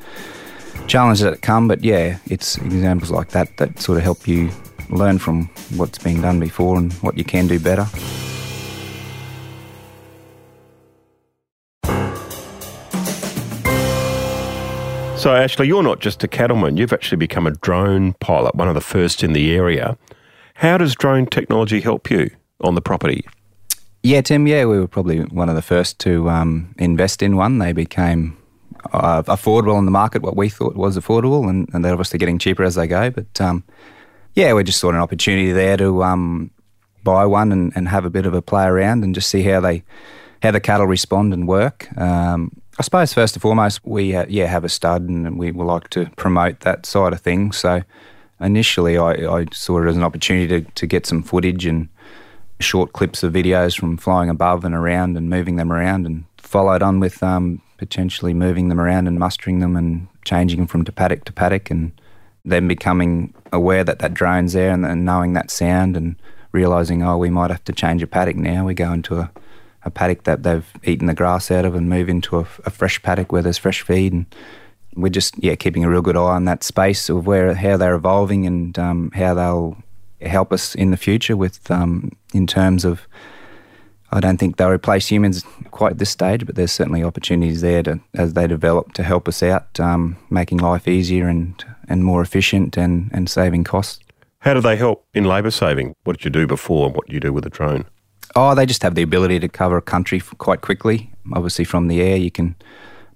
challenges 0.86 1.22
that 1.22 1.42
come. 1.42 1.68
But 1.68 1.84
yeah, 1.84 2.18
it's 2.26 2.56
examples 2.58 3.10
like 3.10 3.30
that 3.30 3.56
that 3.58 3.78
sort 3.78 3.98
of 3.98 4.04
help 4.04 4.26
you 4.26 4.50
learn 4.90 5.18
from 5.18 5.48
what's 5.76 5.98
been 5.98 6.20
done 6.20 6.40
before 6.40 6.78
and 6.78 6.92
what 6.94 7.16
you 7.16 7.24
can 7.24 7.46
do 7.46 7.58
better. 7.58 7.86
So, 15.16 15.34
Ashley, 15.34 15.66
you're 15.66 15.82
not 15.82 16.00
just 16.00 16.24
a 16.24 16.28
cattleman, 16.28 16.78
you've 16.78 16.94
actually 16.94 17.18
become 17.18 17.46
a 17.46 17.50
drone 17.50 18.14
pilot, 18.14 18.54
one 18.54 18.68
of 18.68 18.74
the 18.74 18.80
first 18.80 19.22
in 19.22 19.34
the 19.34 19.54
area. 19.54 19.98
How 20.54 20.78
does 20.78 20.94
drone 20.94 21.26
technology 21.26 21.80
help 21.80 22.10
you 22.10 22.30
on 22.62 22.74
the 22.74 22.80
property? 22.80 23.26
Yeah, 24.02 24.22
Tim. 24.22 24.46
Yeah, 24.46 24.64
we 24.64 24.78
were 24.78 24.88
probably 24.88 25.20
one 25.24 25.50
of 25.50 25.56
the 25.56 25.62
first 25.62 25.98
to 26.00 26.30
um, 26.30 26.74
invest 26.78 27.22
in 27.22 27.36
one. 27.36 27.58
They 27.58 27.72
became 27.72 28.34
uh, 28.94 29.22
affordable 29.24 29.78
in 29.78 29.84
the 29.84 29.90
market, 29.90 30.22
what 30.22 30.36
we 30.36 30.48
thought 30.48 30.74
was 30.74 30.96
affordable, 30.96 31.48
and, 31.50 31.68
and 31.74 31.84
they're 31.84 31.92
obviously 31.92 32.18
getting 32.18 32.38
cheaper 32.38 32.62
as 32.62 32.76
they 32.76 32.86
go. 32.86 33.10
But 33.10 33.40
um, 33.42 33.62
yeah, 34.34 34.52
we 34.52 34.64
just 34.64 34.80
saw 34.80 34.90
an 34.90 34.96
opportunity 34.96 35.52
there 35.52 35.76
to 35.76 36.02
um, 36.02 36.50
buy 37.02 37.26
one 37.26 37.52
and, 37.52 37.72
and 37.74 37.88
have 37.88 38.04
a 38.04 38.10
bit 38.10 38.26
of 38.26 38.34
a 38.34 38.42
play 38.42 38.64
around 38.64 39.04
and 39.04 39.14
just 39.14 39.30
see 39.30 39.42
how 39.42 39.60
they 39.60 39.82
how 40.42 40.50
the 40.50 40.60
cattle 40.60 40.86
respond 40.86 41.34
and 41.34 41.46
work. 41.46 41.88
Um, 41.98 42.62
I 42.78 42.82
suppose 42.82 43.12
first 43.12 43.34
and 43.34 43.42
foremost, 43.42 43.80
we 43.84 44.16
yeah 44.28 44.46
have 44.46 44.64
a 44.64 44.68
stud 44.68 45.02
and 45.02 45.38
we 45.38 45.50
would 45.50 45.66
like 45.66 45.90
to 45.90 46.10
promote 46.16 46.60
that 46.60 46.86
side 46.86 47.12
of 47.12 47.20
things. 47.20 47.58
So 47.58 47.82
initially, 48.40 48.96
I, 48.96 49.12
I 49.12 49.46
saw 49.52 49.82
it 49.82 49.88
as 49.88 49.96
an 49.96 50.02
opportunity 50.02 50.62
to, 50.62 50.70
to 50.70 50.86
get 50.86 51.06
some 51.06 51.22
footage 51.22 51.66
and 51.66 51.88
short 52.58 52.92
clips 52.92 53.22
of 53.22 53.32
videos 53.32 53.78
from 53.78 53.96
flying 53.96 54.30
above 54.30 54.64
and 54.64 54.74
around 54.74 55.16
and 55.16 55.28
moving 55.28 55.56
them 55.56 55.72
around, 55.72 56.06
and 56.06 56.24
followed 56.38 56.82
on 56.82 57.00
with 57.00 57.22
um, 57.22 57.60
potentially 57.76 58.34
moving 58.34 58.68
them 58.68 58.80
around 58.80 59.06
and 59.06 59.18
mustering 59.18 59.60
them 59.60 59.76
and 59.76 60.06
changing 60.24 60.60
them 60.60 60.66
from 60.66 60.84
to 60.84 60.92
paddock 60.92 61.24
to 61.24 61.32
paddock, 61.32 61.70
and 61.70 61.92
then 62.44 62.68
becoming 62.68 63.34
aware 63.52 63.84
that 63.84 63.98
that 63.98 64.14
drone's 64.14 64.52
there 64.52 64.72
and, 64.72 64.84
and 64.86 65.04
knowing 65.04 65.32
that 65.34 65.50
sound 65.50 65.96
and 65.96 66.16
realizing, 66.52 67.02
oh, 67.02 67.18
we 67.18 67.30
might 67.30 67.50
have 67.50 67.64
to 67.64 67.72
change 67.72 68.02
a 68.02 68.06
paddock 68.06 68.36
now. 68.36 68.64
We 68.64 68.74
go 68.74 68.92
into 68.92 69.18
a 69.18 69.30
a 69.82 69.90
paddock 69.90 70.24
that 70.24 70.42
they've 70.42 70.66
eaten 70.84 71.06
the 71.06 71.14
grass 71.14 71.50
out 71.50 71.64
of 71.64 71.74
and 71.74 71.88
move 71.88 72.08
into 72.08 72.36
a, 72.38 72.46
a, 72.64 72.70
fresh 72.70 73.02
paddock 73.02 73.32
where 73.32 73.42
there's 73.42 73.58
fresh 73.58 73.82
feed. 73.82 74.12
And 74.12 74.26
we're 74.94 75.08
just 75.08 75.42
yeah 75.42 75.54
keeping 75.54 75.84
a 75.84 75.90
real 75.90 76.02
good 76.02 76.16
eye 76.16 76.20
on 76.34 76.44
that 76.44 76.62
space 76.62 77.08
of 77.08 77.26
where 77.26 77.54
how 77.54 77.76
they're 77.76 77.94
evolving 77.94 78.46
and 78.46 78.78
um, 78.78 79.10
how 79.14 79.34
they'll 79.34 79.76
help 80.20 80.52
us 80.52 80.74
in 80.74 80.90
the 80.90 80.96
future 80.96 81.36
with 81.36 81.70
um, 81.70 82.12
in 82.34 82.46
terms 82.46 82.84
of. 82.84 83.06
I 84.12 84.20
don't 84.20 84.38
think 84.38 84.56
they'll 84.56 84.70
replace 84.70 85.08
humans 85.08 85.44
quite 85.70 85.92
at 85.92 85.98
this 85.98 86.10
stage, 86.10 86.44
but 86.44 86.56
there's 86.56 86.72
certainly 86.72 87.04
opportunities 87.04 87.60
there 87.60 87.82
to, 87.84 88.00
as 88.14 88.34
they 88.34 88.46
develop 88.46 88.92
to 88.94 89.02
help 89.02 89.28
us 89.28 89.42
out, 89.42 89.78
um, 89.78 90.16
making 90.30 90.58
life 90.58 90.88
easier 90.88 91.28
and, 91.28 91.64
and 91.88 92.04
more 92.04 92.20
efficient 92.20 92.76
and, 92.76 93.10
and 93.12 93.30
saving 93.30 93.64
costs. 93.64 94.00
How 94.40 94.54
do 94.54 94.60
they 94.60 94.76
help 94.76 95.06
in 95.14 95.24
labour 95.24 95.50
saving? 95.50 95.94
What 96.04 96.16
did 96.16 96.24
you 96.24 96.30
do 96.30 96.46
before 96.46 96.86
and 96.86 96.96
what 96.96 97.06
do 97.06 97.14
you 97.14 97.20
do 97.20 97.32
with 97.32 97.46
a 97.46 97.50
drone? 97.50 97.84
Oh, 98.34 98.54
they 98.54 98.66
just 98.66 98.82
have 98.82 98.94
the 98.94 99.02
ability 99.02 99.38
to 99.40 99.48
cover 99.48 99.76
a 99.76 99.82
country 99.82 100.20
quite 100.38 100.60
quickly. 100.60 101.12
Obviously, 101.32 101.64
from 101.64 101.88
the 101.88 102.00
air, 102.00 102.16
you 102.16 102.30
can 102.30 102.56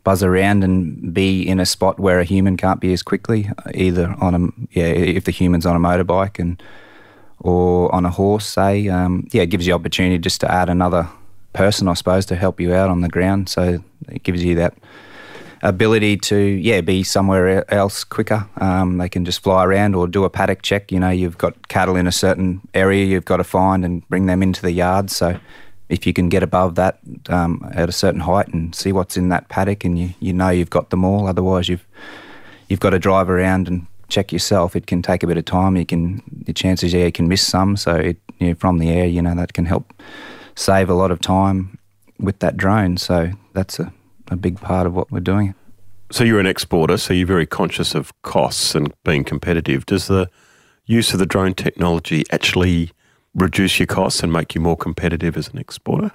buzz 0.03 0.23
around 0.23 0.63
and 0.63 1.15
be 1.15 1.43
in 1.43 1.59
a 1.59 1.67
spot 1.67 1.99
where 1.99 2.21
a 2.21 2.25
human 2.25 2.57
can't 2.57 2.81
be 2.81 2.93
as 2.93 3.03
quickly, 3.03 3.51
either 3.75 4.15
on 4.21 4.35
a 4.35 4.79
yeah, 4.79 4.85
if 4.85 5.25
the 5.25 5.31
human's 5.31 5.65
on 5.67 5.77
a 5.77 5.79
motorbike 5.81 6.39
and 6.39 6.63
or 7.45 7.95
on 7.95 8.07
a 8.07 8.11
horse, 8.11 8.47
say. 8.47 8.89
Um, 8.89 9.29
yeah, 9.31 9.43
it 9.43 9.51
gives 9.51 9.67
you 9.67 9.75
opportunity 9.75 10.19
just 10.19 10.41
to 10.41 10.51
add 10.51 10.71
another 10.71 11.09
person, 11.53 11.87
I 11.89 11.95
suppose, 11.95 12.25
to 12.27 12.37
help 12.37 12.59
you 12.59 12.75
out 12.75 12.89
on 12.89 13.03
the 13.03 13.09
ground. 13.09 13.51
So 13.51 13.85
it 14.09 14.23
gives 14.23 14.43
you 14.43 14.57
that 14.57 14.75
ability 15.63 16.19
to 16.19 16.37
yeah 16.37 16.81
be 16.81 17.03
somewhere 17.03 17.71
else 17.73 18.03
quicker. 18.03 18.47
Um, 18.57 18.97
they 18.97 19.11
can 19.11 19.25
just 19.27 19.43
fly 19.43 19.65
around 19.65 19.95
or 19.95 20.09
do 20.09 20.25
a 20.25 20.31
paddock 20.31 20.63
check. 20.63 20.91
You 20.91 20.99
know, 20.99 21.11
you've 21.11 21.39
got 21.39 21.69
cattle 21.69 21.97
in 21.97 22.07
a 22.07 22.13
certain 22.13 22.63
area 22.73 23.05
you've 23.05 23.27
got 23.27 23.37
to 23.37 23.45
find 23.45 23.85
and 23.85 24.09
bring 24.09 24.25
them 24.25 24.43
into 24.43 24.63
the 24.63 24.73
yard. 24.73 25.11
So 25.11 25.39
if 25.91 26.07
you 26.07 26.15
can 26.15 26.31
get 26.31 26.43
above 26.43 26.77
that 26.77 26.99
um, 27.29 27.71
at 27.75 27.91
a 27.91 27.93
certain 27.93 28.21
height 28.21 28.49
and 28.49 28.75
see 28.75 28.91
what's 28.91 29.19
in 29.19 29.29
that 29.29 29.51
paddock, 29.51 29.85
and 29.85 29.99
you, 29.99 30.15
you 30.19 30.33
know 30.33 30.49
you've 30.49 30.71
got 30.71 30.89
them 30.89 31.05
all. 31.05 31.27
Otherwise, 31.27 31.69
you've 31.69 31.87
you've 32.71 32.81
got 32.81 32.91
to 32.91 32.99
drive 32.99 33.29
around 33.29 33.69
and 33.69 33.87
check 34.15 34.33
yourself. 34.33 34.77
It 34.77 34.87
can 34.87 35.03
take 35.03 35.23
a 35.23 35.27
bit 35.27 35.37
of 35.37 35.45
time. 35.45 35.77
You 35.77 35.87
can 35.87 36.23
the 36.47 36.53
chances 36.53 36.95
are 36.95 36.99
you 36.99 37.13
can 37.13 37.29
miss 37.29 37.43
some. 37.47 37.77
So 37.77 37.95
it, 37.97 38.19
you 38.39 38.49
know, 38.49 38.55
from 38.55 38.79
the 38.79 38.91
air, 38.91 39.07
you 39.07 39.21
know 39.21 39.35
that 39.35 39.53
can 39.53 39.65
help 39.65 39.93
save 40.55 40.89
a 40.89 40.95
lot 40.95 41.11
of 41.11 41.21
time 41.21 41.79
with 42.19 42.39
that 42.39 42.57
drone. 42.57 42.97
So 42.97 43.31
that's 43.53 43.79
a 43.81 43.93
a 44.31 44.37
big 44.37 44.61
part 44.61 44.87
of 44.87 44.95
what 44.95 45.11
we're 45.11 45.21
doing. 45.21 45.55
So 46.11 46.25
you're 46.25 46.41
an 46.41 46.47
exporter, 46.47 46.97
so 46.97 47.13
you're 47.13 47.27
very 47.27 47.47
conscious 47.47 47.95
of 47.95 48.13
costs 48.23 48.75
and 48.75 48.93
being 49.05 49.25
competitive. 49.25 49.87
Does 49.87 50.07
the 50.07 50.31
use 50.87 51.13
of 51.13 51.19
the 51.19 51.27
drone 51.27 51.55
technology 51.55 52.25
actually 52.31 52.91
reduce 53.35 53.79
your 53.79 53.87
costs 53.87 54.23
and 54.23 54.33
make 54.33 54.55
you 54.55 54.61
more 54.61 54.77
competitive 54.77 55.37
as 55.37 55.49
an 55.49 55.59
exporter? 55.59 56.13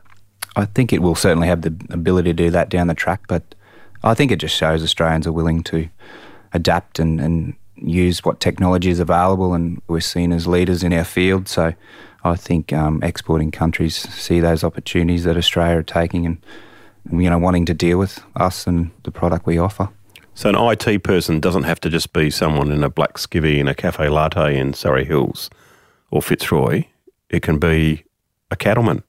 I 0.56 0.66
think 0.66 0.94
it 0.94 1.02
will 1.02 1.16
certainly 1.16 1.48
have 1.48 1.62
the 1.62 1.76
ability 1.90 2.30
to 2.30 2.34
do 2.34 2.50
that 2.52 2.70
down 2.70 2.88
the 2.88 2.94
track, 2.94 3.22
but 3.28 3.56
I 4.04 4.14
think 4.14 4.32
it 4.32 4.38
just 4.38 4.56
shows 4.56 4.84
Australians 4.84 5.28
are 5.28 5.34
willing 5.34 5.64
to 5.64 5.90
adapt 6.54 7.00
and, 7.00 7.20
and 7.20 7.56
use 7.82 8.24
what 8.24 8.40
technology 8.40 8.90
is 8.90 9.00
available, 9.00 9.54
and 9.54 9.82
we're 9.88 10.00
seen 10.00 10.32
as 10.32 10.48
leaders 10.48 10.84
in 10.84 10.94
our 10.94 11.04
field. 11.04 11.48
So 11.48 11.74
I 12.24 12.36
think 12.36 12.74
um, 12.74 13.02
exporting 13.04 13.52
countries 13.52 13.96
see 13.96 14.40
those 14.40 14.64
opportunities 14.64 15.24
that 15.24 15.38
Australia 15.38 15.78
are 15.78 15.84
taking 15.84 16.26
and 16.26 16.38
you 17.12 17.30
know, 17.30 17.40
wanting 17.40 17.66
to 17.66 17.74
deal 17.74 17.98
with 17.98 18.22
us 18.36 18.68
and 18.68 18.92
the 19.04 19.12
product 19.12 19.46
we 19.46 19.58
offer. 19.58 19.90
So 20.36 20.50
an 20.50 20.56
IT 20.56 21.04
person 21.04 21.40
doesn't 21.40 21.64
have 21.64 21.80
to 21.82 21.90
just 21.90 22.14
be 22.14 22.30
someone 22.30 22.72
in 22.72 22.84
a 22.84 22.90
black 22.90 23.16
skivvy 23.16 23.58
in 23.58 23.68
a 23.68 23.76
cafe 23.76 24.10
latte 24.10 24.58
in 24.58 24.74
Surry 24.74 25.06
Hills 25.06 25.50
or 26.12 26.22
Fitzroy. 26.22 26.86
It 27.30 27.42
can 27.42 27.60
be 27.60 28.04
a 28.50 28.56
cattleman. 28.56 29.04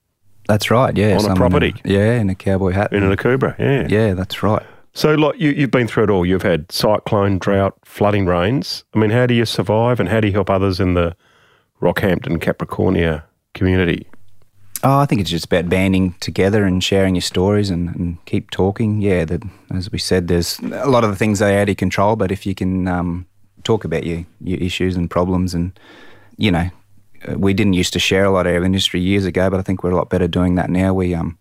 That's 0.49 0.71
right. 0.71 0.97
Yeah, 0.97 1.19
on 1.19 1.31
a 1.31 1.37
property. 1.37 1.75
In 1.85 1.91
a, 1.91 1.95
yeah, 1.95 2.21
in 2.21 2.31
a 2.31 2.35
cowboy 2.35 2.73
hat. 2.73 2.93
In 2.93 3.05
a 3.05 3.17
Akubra. 3.17 3.57
Yeah. 3.59 3.87
Yeah, 3.89 4.15
that's 4.15 4.43
right. 4.43 4.67
So, 4.93 5.15
like 5.15 5.39
you, 5.39 5.51
you've 5.51 5.71
been 5.71 5.87
through 5.87 6.05
it 6.05 6.11
all. 6.11 6.27
You've 6.27 6.43
had 6.43 6.71
cyclone, 6.73 7.39
drought, 7.39 7.79
flooding 7.85 8.27
rains. 8.27 8.85
I 8.95 8.99
mean, 8.99 9.11
how 9.11 9.27
do 9.27 9.35
you 9.35 9.45
survive, 9.45 10.01
and 10.01 10.09
how 10.09 10.21
do 10.21 10.29
you 10.29 10.33
help 10.33 10.51
others 10.51 10.81
in 10.81 10.95
the 10.95 11.17
Rockhampton 11.81 12.39
Capricornia 12.39 13.23
community? 13.55 14.07
Oh, 14.83 14.99
I 14.99 15.07
think 15.07 15.21
it's 15.21 15.31
just 15.31 15.45
about 15.45 15.69
banding 15.69 16.15
together 16.21 16.65
and 16.65 16.83
sharing 16.83 17.15
your 17.15 17.23
stories 17.23 17.69
and, 17.69 17.95
and 17.95 18.25
keep 18.25 18.51
talking. 18.51 19.01
Yeah, 19.03 19.27
that, 19.27 19.43
as 19.75 19.93
we 19.93 19.99
said, 19.99 20.29
there's 20.29 20.59
a 20.61 20.89
lot 20.89 21.05
of 21.05 21.11
the 21.11 21.17
things 21.17 21.43
are 21.43 21.51
out 21.51 21.69
of 21.69 21.77
control, 21.77 22.17
but 22.17 22.33
if 22.33 22.47
you 22.47 22.55
can 22.55 22.89
um, 22.89 23.27
talk 23.63 23.85
about 23.85 24.05
your, 24.05 24.25
your 24.43 24.59
issues 24.59 24.97
and 24.97 25.11
problems, 25.11 25.53
and 25.53 25.79
you 26.39 26.51
know, 26.51 26.71
uh, 27.29 27.39
we 27.39 27.53
didn't 27.53 27.75
used 27.75 27.93
to 27.93 27.99
share 27.99 28.25
a 28.25 28.31
lot 28.31 28.47
of 28.47 28.55
our 28.55 28.65
industry 28.65 29.01
years 29.01 29.27
ago, 29.27 29.51
but 29.51 29.61
I 29.61 29.63
think 29.63 29.85
we're 29.85 29.91
a 29.91 29.97
lot 29.97 30.11
better 30.11 30.27
doing 30.27 30.55
that 30.55 30.71
now. 30.71 30.95
We 30.95 31.15
um, 31.15 31.39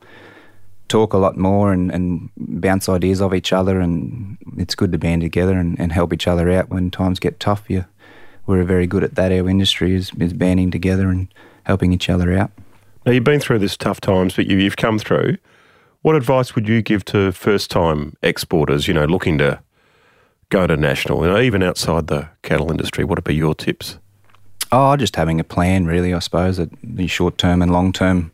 talk 0.89 1.13
a 1.13 1.17
lot 1.17 1.37
more 1.37 1.71
and, 1.71 1.91
and 1.91 2.29
bounce 2.35 2.89
ideas 2.89 3.21
off 3.21 3.33
each 3.33 3.53
other, 3.53 3.79
and 3.79 4.37
it's 4.57 4.75
good 4.75 4.91
to 4.91 4.97
band 4.97 5.21
together 5.21 5.57
and, 5.57 5.79
and 5.79 5.91
help 5.91 6.11
each 6.11 6.27
other 6.27 6.51
out 6.51 6.69
when 6.69 6.91
times 6.91 7.19
get 7.19 7.39
tough. 7.39 7.63
Yeah, 7.67 7.85
we're 8.45 8.63
very 8.63 8.87
good 8.87 9.03
at 9.03 9.15
that. 9.15 9.31
Our 9.31 9.47
industry 9.47 9.95
is, 9.95 10.11
is 10.19 10.33
banding 10.33 10.71
together 10.71 11.09
and 11.09 11.33
helping 11.63 11.93
each 11.93 12.09
other 12.09 12.33
out. 12.37 12.51
Now, 13.05 13.13
you've 13.13 13.23
been 13.23 13.39
through 13.39 13.59
this 13.59 13.77
tough 13.77 14.01
times, 14.01 14.35
but 14.35 14.47
you, 14.47 14.57
you've 14.57 14.77
come 14.77 14.99
through. 14.99 15.37
What 16.01 16.15
advice 16.15 16.55
would 16.55 16.67
you 16.67 16.81
give 16.81 17.05
to 17.05 17.31
first 17.31 17.71
time 17.71 18.15
exporters, 18.21 18.87
you 18.87 18.93
know, 18.93 19.05
looking 19.05 19.37
to 19.37 19.61
go 20.49 20.65
to 20.65 20.75
national, 20.75 21.23
you 21.23 21.31
know, 21.31 21.39
even 21.39 21.63
outside 21.63 22.07
the 22.07 22.29
cattle 22.41 22.71
industry? 22.71 23.03
What 23.03 23.17
would 23.17 23.23
be 23.23 23.35
your 23.35 23.53
tips? 23.53 23.99
Oh, 24.71 24.95
just 24.95 25.15
having 25.15 25.39
a 25.39 25.43
plan, 25.43 25.85
really, 25.85 26.13
I 26.13 26.19
suppose, 26.19 26.59
the 26.83 27.07
short 27.07 27.37
term 27.37 27.61
and 27.61 27.71
long 27.71 27.91
term 27.91 28.31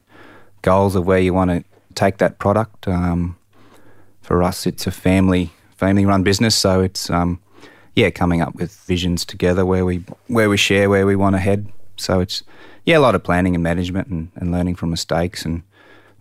goals 0.62 0.96
of 0.96 1.06
where 1.06 1.20
you 1.20 1.34
want 1.34 1.52
to 1.52 1.64
take 1.96 2.18
that 2.18 2.40
product. 2.40 2.88
Um, 2.88 3.38
for 4.22 4.44
us, 4.44 4.66
it's 4.66 4.88
a 4.88 4.92
family 4.92 5.52
family 5.78 6.06
run 6.06 6.24
business, 6.24 6.56
so 6.56 6.82
it's 6.82 7.10
um, 7.10 7.40
yeah, 7.96 8.10
coming 8.10 8.42
up 8.42 8.56
with 8.56 8.76
visions 8.82 9.26
together 9.26 9.66
where 9.66 9.86
we 9.86 10.04
where 10.28 10.50
we 10.50 10.58
share 10.58 10.90
where 10.90 11.06
we 11.06 11.16
want 11.16 11.36
to 11.36 11.40
head. 11.40 11.72
So 11.98 12.20
it's 12.20 12.44
yeah, 12.86 12.98
a 12.98 13.00
lot 13.00 13.16
of 13.16 13.24
planning 13.24 13.56
and 13.56 13.64
management 13.64 14.08
and, 14.08 14.32
and 14.36 14.52
learning 14.52 14.76
from 14.76 14.92
mistakes 14.92 15.46
and 15.46 15.64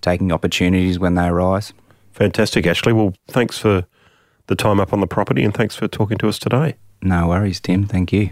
taking 0.01 0.33
opportunities 0.33 0.99
when 0.99 1.15
they 1.15 1.27
arise. 1.27 1.73
Fantastic, 2.13 2.67
Ashley. 2.67 2.93
Well, 2.93 3.15
thanks 3.29 3.59
for 3.59 3.87
the 4.47 4.55
time 4.55 4.81
up 4.81 4.93
on 4.93 5.01
the 5.01 5.07
property 5.07 5.43
and 5.43 5.55
thanks 5.55 5.75
for 5.75 5.89
talking 5.89 6.19
to 6.19 6.29
us 6.29 6.39
today. 6.39 6.77
No 7.03 7.29
worries, 7.29 7.61
Tim. 7.61 7.87
Thank 7.87 8.13
you. 8.13 8.31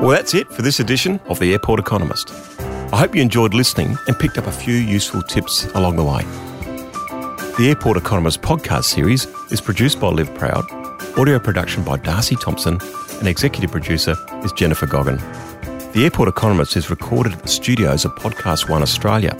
Well, 0.00 0.10
that's 0.10 0.34
it 0.34 0.50
for 0.52 0.62
this 0.62 0.78
edition 0.78 1.18
of 1.26 1.40
The 1.40 1.52
Airport 1.52 1.80
Economist. 1.80 2.28
I 2.90 2.96
hope 2.96 3.14
you 3.14 3.20
enjoyed 3.20 3.52
listening 3.52 3.98
and 4.06 4.18
picked 4.18 4.38
up 4.38 4.46
a 4.46 4.52
few 4.52 4.74
useful 4.74 5.22
tips 5.22 5.66
along 5.74 5.96
the 5.96 6.04
way. 6.04 6.22
The 7.58 7.68
Airport 7.68 7.98
Economist 7.98 8.40
podcast 8.40 8.84
series 8.84 9.26
is 9.50 9.60
produced 9.60 10.00
by 10.00 10.08
Live 10.08 10.34
Proud, 10.34 10.64
audio 11.18 11.38
production 11.38 11.84
by 11.84 11.98
Darcy 11.98 12.34
Thompson 12.36 12.78
and 13.18 13.28
executive 13.28 13.70
producer 13.70 14.16
is 14.42 14.52
Jennifer 14.52 14.86
Goggin. 14.86 15.18
The 15.92 16.04
Airport 16.04 16.30
Economist 16.30 16.76
is 16.76 16.88
recorded 16.88 17.34
at 17.34 17.42
the 17.42 17.48
studios 17.48 18.06
of 18.06 18.12
Podcast 18.12 18.70
One 18.70 18.82
Australia. 18.82 19.34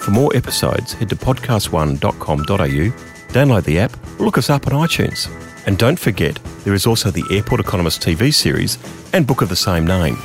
For 0.00 0.10
more 0.10 0.34
episodes, 0.34 0.94
head 0.94 1.10
to 1.10 1.16
podcast1.com.au, 1.16 3.32
download 3.32 3.64
the 3.64 3.78
app, 3.78 3.96
or 4.18 4.24
look 4.24 4.36
us 4.36 4.50
up 4.50 4.66
on 4.66 4.72
iTunes. 4.72 5.30
And 5.66 5.78
don't 5.78 5.98
forget, 5.98 6.40
there 6.64 6.74
is 6.74 6.86
also 6.86 7.10
the 7.10 7.24
Airport 7.30 7.60
Economist 7.60 8.02
TV 8.02 8.34
series 8.34 8.78
and 9.12 9.26
book 9.26 9.42
of 9.42 9.48
the 9.48 9.56
same 9.56 9.86
name. 9.86 10.16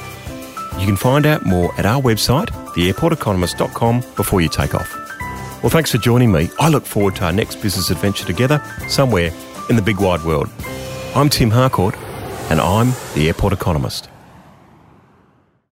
You 0.80 0.86
can 0.86 0.96
find 0.96 1.26
out 1.26 1.46
more 1.46 1.74
at 1.78 1.86
our 1.86 2.02
website, 2.02 2.48
theairporteconomist.com, 2.74 4.00
before 4.16 4.40
you 4.40 4.48
take 4.48 4.74
off. 4.74 4.96
Well, 5.62 5.70
thanks 5.70 5.92
for 5.92 5.98
joining 5.98 6.32
me. 6.32 6.50
I 6.58 6.70
look 6.70 6.86
forward 6.86 7.18
to 7.18 7.26
our 7.26 7.34
next 7.34 7.62
business 7.62 7.90
adventure 7.90 8.26
together, 8.26 8.64
somewhere 8.88 9.32
in 9.70 9.76
the 9.76 9.82
big 9.82 10.00
wide 10.00 10.24
world. 10.24 10.50
I'm 11.16 11.28
Tim 11.30 11.52
Harcourt 11.52 11.96
and 12.50 12.62
I'm 12.62 12.94
the 13.14 13.28
Airport 13.28 13.52
Economist. 13.52 14.10